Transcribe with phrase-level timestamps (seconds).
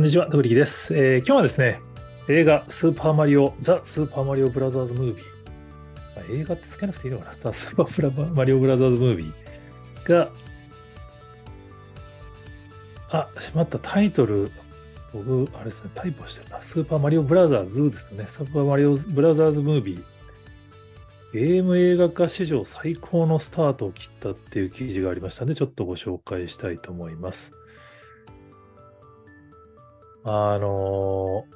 [0.00, 1.78] こんにちは、ダブリキです、えー今日はですね、
[2.26, 5.26] 映画スーパーマリオ、ザ・スーパーマリオブラザーズ・ムービー。
[6.16, 10.30] まあ映画ってつけなくていいのかなザ・スーパーマリオブラザーズ・ムービーが、
[13.10, 14.50] あ、しまったタイトル、
[15.12, 16.62] 僕、あれですね、タイプをしてるな。
[16.62, 18.24] スーパーマリオブラザーズですね。
[18.26, 20.04] スーパーマリオブラザーズ・ムービー。
[21.34, 27.52] ゲーム映画化史上最高のスタートを切ったっていう記事がありましたので、ちょっとご紹介したいと思います。
[30.24, 31.46] あの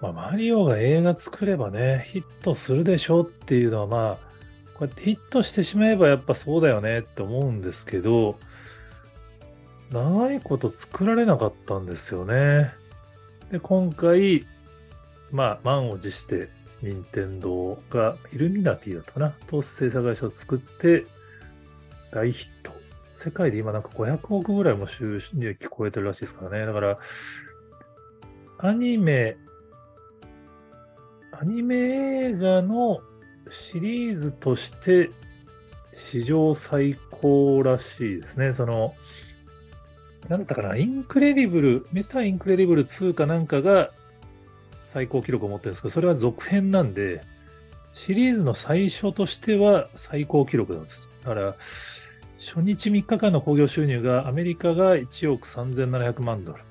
[0.00, 4.16] まあ、マリオが映画作ればね、ヒットするでしょうっていうのは、まあ、
[4.74, 8.38] こうやってヒットしてしまえばやっぱそうだよねって思うんですけど、
[9.90, 12.72] 長いこと作られなかったんですよね。
[13.50, 14.46] で、今回、
[15.30, 16.48] まあ、満を持して、
[16.82, 21.06] 任天堂がイルミナティだったかな、と制作会社を作って、
[22.12, 22.73] 大ヒット。
[23.14, 26.66] 世界で今なんか500億ぐらいも収益超えてるらしいですからね。
[26.66, 26.98] だから、
[28.58, 29.36] アニメ、
[31.32, 33.00] アニメ映画の
[33.48, 35.10] シリーズとして
[35.92, 38.52] 史上最高らしいですね。
[38.52, 38.94] その、
[40.28, 43.90] なんだったかな、インクレディブル、ミスターインクレディブル2かなんかが
[44.82, 47.22] 最高記録を持ってるんですけど、それは続編なんで、
[47.92, 51.10] シリーズの最初としては最高記録なんです。
[51.22, 51.56] だから、
[52.38, 56.62] 初日3日間の興行収入がアメリカが1億3700万ドル。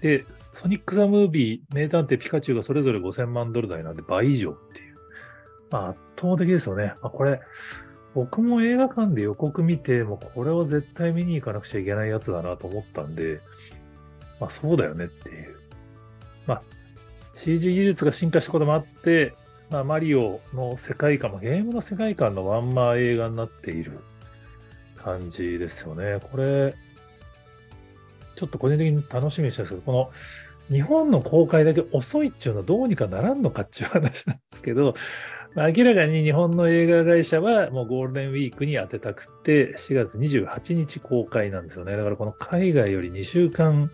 [0.00, 4.96] で、ソニック・ザ・ムービー、名探偵ピカチュウがそれぞれ5000万ドル台なんで倍以上っていう。
[5.70, 6.94] まあ圧倒的ですよね。
[7.02, 7.40] まあ、これ、
[8.14, 13.40] 僕も映画館で予告見て、もうこれは絶対見に行かなくちゃいけないやつだなと思ったんで、
[14.38, 15.56] まあそうだよねっていう。
[16.46, 16.62] まあ
[17.36, 19.34] CG 技術が進化したこともあって、
[19.70, 24.00] まあマリオの世界観、まあゲームの世界観のワンマン映画になっている
[25.04, 26.20] 感じですよね。
[26.30, 26.74] これ、
[28.36, 30.10] ちょっと個人的に楽しみにしてるんですけど、この
[30.74, 34.94] 日本の公開だけ遅いっていうのはどうにかならんのかっていう話なんですけど、
[35.54, 41.96] 明らかに日本の映画会社はもうゴールデンウィークに当てたくて、4月28日公開なんですよね。
[41.96, 43.90] だからこの海外より2週間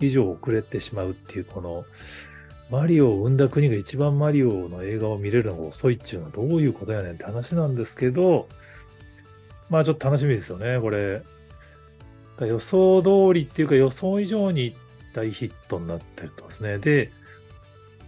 [0.00, 1.84] 以上遅れてしまうっていう、この
[2.70, 8.48] マリオを生んだ国が一番マリオの映画を見れるのが遅いっていうのはどういうことやねんって話なんですけど、
[9.70, 11.22] まあちょっと楽しみですよね、これ。
[12.40, 14.76] 予想通りっていうか予想以上に
[15.14, 16.78] 大ヒットになってるとですね。
[16.78, 17.12] で、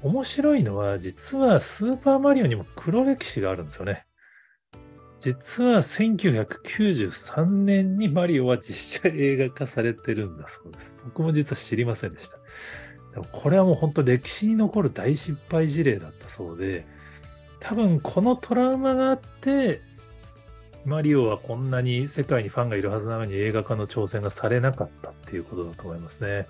[0.03, 4.05] 面白いのは実はスーパーマリオにも黒歴史があるんですよね。
[5.21, 10.97] 実は1993年にマリオは実写映画化されてるんだそうです。
[11.05, 12.39] 僕も実は知りませんでした。
[13.13, 16.87] でもこれはもう本当歴史に残る大失敗事例だったそうで、
[17.61, 19.81] 多分このトラウマがあって、
[20.85, 26.47] マリオはこんなに世界にファンがいるはずなのに映画化の挑戦がされなかったっていうことだと思いますね。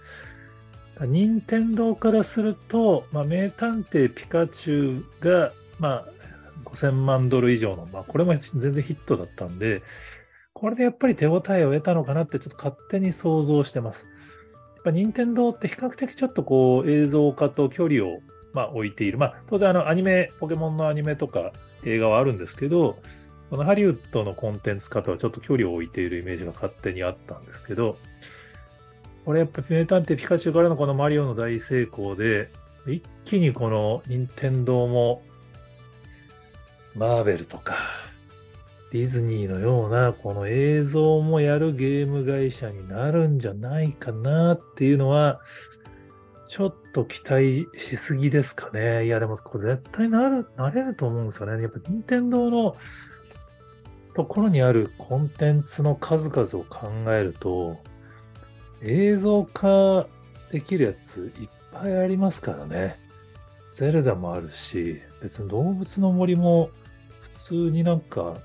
[1.01, 6.09] 任天堂からすると、まあ、名探偵ピカチュウが、まあ、
[6.65, 9.83] 5000万ドル以上の、まあ、これも全然ヒットだったんで、
[10.53, 14.07] これでやっぱり手応えを得たのかなってちょっと勝手に想像してます。
[14.77, 18.21] やっぱ任天堂って比較的ちょっとこう映像化と距離を、
[18.53, 19.19] まあ、置いている。
[19.19, 21.53] まあ、当然あのアニメ、ポケモンのアニメとか
[21.85, 22.99] 映画はあるんですけど、
[23.53, 27.99] このハリウッドのコンテンツ化とはちょっと距離を置いているイメージが勝手にあったんですけど、
[29.27, 32.49] これやっぱ名探偵ピカチュウからのこのマリオの大成功で、
[32.87, 35.23] 一気にこの任天堂も、
[36.95, 37.75] マーベルとか、
[38.91, 45.43] ディズニーのようなこの映像もやるゲーム会社になるんじゃないかなっていうのは、
[46.49, 49.05] ちょっと期待しすぎですかね。
[49.05, 51.63] いや、でもこれ絶対なる、なれると思うんですよね。
[51.63, 52.77] やっぱ任天堂の
[54.15, 57.79] ところにあるコンテンツの数々を考えると、
[58.83, 60.07] 映像化
[60.51, 63.01] できるやついっぱいありますからね。
[63.71, 66.71] ゼルダもあるし、別に動物の森も
[67.21, 68.37] 普通になんか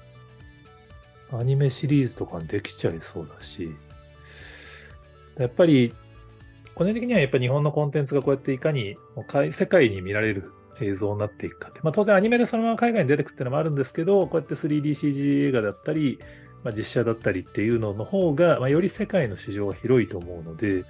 [1.33, 3.75] アニメシリーズとかできちゃいそうだし、
[5.37, 5.93] やっぱり、
[6.75, 8.97] 個人的にはやっぱ日本のコンテンツがこうやっていかに
[9.52, 11.79] 世界に見られる映像になっていくかって。
[11.84, 16.20] まあ当然アニメでそのまま海外に出てくっていうのもあるんですけど、こうやって 3DCG 映画だったり、
[16.64, 20.84] まあ、実写だったりっていうのの方が、まあ、より世界の市場が広いと思うので、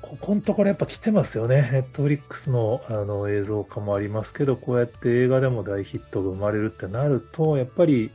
[0.00, 1.68] ここのところやっぱ来てますよね。
[1.72, 8.10] ネットフリックスのあの映像化もありますけど、こうやって映画でも大ヒットが生まれるってなると、やっぱり、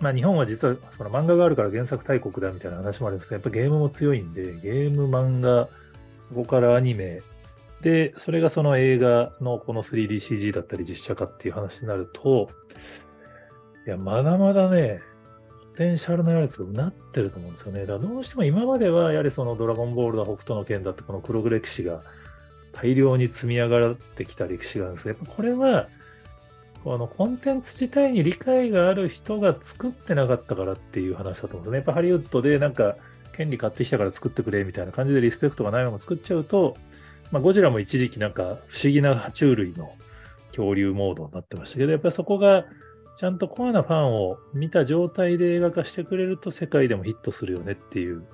[0.00, 5.68] まあ日本は実はその漫画があるから原作大国だみたいな話もありますけど、やっぱゲームも強いんで、ゲーム、漫画、
[6.28, 7.22] そこからアニメ、
[7.82, 12.50] で、それがその映画のこの 3DCG だったり実写化っていう話になると、
[13.86, 15.00] いや、まだまだね、
[15.72, 17.80] ポテンシャルのやつがうなってると思うんですよね。
[17.80, 22.02] だからどうしても今までは、やはりそのドラゴンボールだ北斗の拳だってこの黒歴史が
[22.72, 25.88] 大量に積み上がってきた歴史があるんですけど、やっぱこれは、
[26.84, 31.76] このコンテンツ自体に理解がある人が作ってなかったからっていう話だと思うんですね。
[31.76, 32.96] やっぱハリウッドでなんか
[33.36, 36.76] 権利買ってきたから作ってくれみたいな感じでリスペクトがないまま作っちゃうと、
[37.30, 39.92] まあ、ゴジラも一時期なんか不思議な爬虫類の
[40.48, 42.64] 恐竜モードになってましたけど、やっぱりそこが
[43.16, 48.24] ちゃんとコアなファンを見た状態で映画化してくれると世界でもヒットするよねっていう、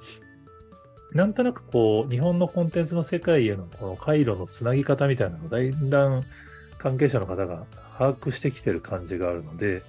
[1.13, 6.25] なんとなくこう、日本のコンテンツの世界へのこの回路のつなぎ方みたいなのをだんだん
[6.79, 7.65] 関係者の方が
[7.99, 9.83] 把握してきてる感じがあるので、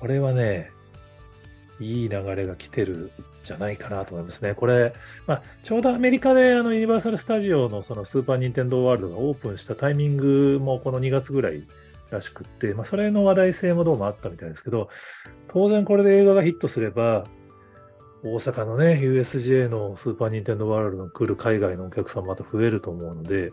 [0.00, 0.70] これはね、
[1.80, 3.10] いい流れが来てる
[3.44, 4.54] じゃないかなと思いますね。
[4.54, 4.94] これ、
[5.26, 11.64] まあ、ちょうどアメリカであのユニバーサル・スタジオのそのスーパー・ニンテンドー・ワールドがオープンしたタイミングもこの2月ぐらい
[12.10, 14.88] らしくって、まあ、それの話題性もどうもあったみたいですけど、
[15.48, 17.26] 当然これで映画がヒットすれば、
[18.24, 23.52] 大阪のね、USJ のスーパー・ニンテンドー・ワールドの来る海外のお客さんまた増えると思うので、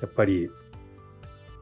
[0.00, 0.50] やっぱり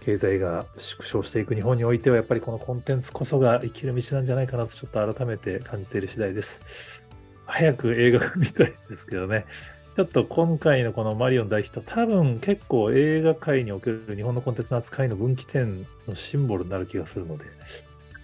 [0.05, 7.03] 経済が縮小していく日本においては、やっぱりこのコンテンツこそが生きる道なんじゃないかなと、ちょっと改めて感じている次第です。
[7.47, 9.47] 早く映画が見たいですけどね。
[9.95, 17.45] ちょっと今回のこのマリオン大ヒット、多分結構映画界における日本のコンテンツの扱いの分岐点のシンボルになる気がするので、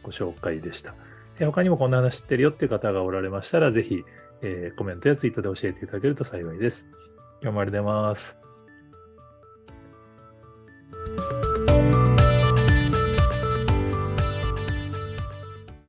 [0.02, 0.94] ご紹介でした。
[1.38, 4.04] 他にもこんな話知ってるよっていう方がおられましたら、ぜひ、
[4.76, 6.88] コメントやツイートで教えていただけると幸いです。
[7.40, 8.49] 今日もありがとうございます。